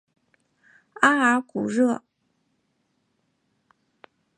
[1.01, 2.01] 阿尔古热。